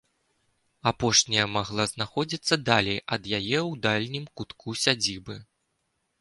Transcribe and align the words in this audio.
Апошняя 0.91 1.43
магла 1.57 1.85
знаходзіцца 1.91 2.53
далей 2.71 2.97
ад 3.13 3.29
яе 3.39 3.59
ў 3.69 3.71
дальнім 3.85 4.25
кутку 4.41 4.69
сядзібы. 4.87 5.39